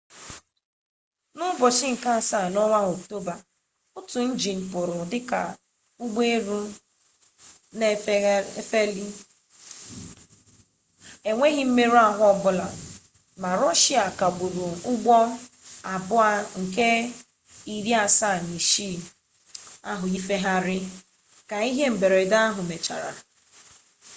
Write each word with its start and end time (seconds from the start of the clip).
n'ụbọchị 1.37 1.85
nke 1.93 2.09
asaa 2.19 2.45
n'ọnwa 2.53 2.79
oktoba 2.93 3.35
otu 3.97 4.17
njin 4.29 4.59
pụrụ 4.71 4.97
dịka 5.11 5.39
ụgbọelu 6.03 6.57
na-efeli 7.79 9.05
n'enweghị 11.23 11.63
mmerụ 11.67 11.97
ahụ 12.07 12.21
ọbụla 12.33 12.67
mba 13.37 13.49
rọshia 13.61 14.03
kagburu 14.19 14.65
ụgbọelu 14.91 15.35
il-76s 17.73 20.03
ifegharị 20.19 20.77
ka 21.49 21.57
ihe 21.69 21.85
mberede 21.93 22.37
ahụ 22.47 22.61
mechara 22.71 23.11